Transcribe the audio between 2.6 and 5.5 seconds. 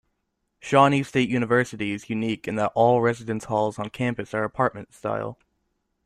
all residence halls on campus are apartment-style.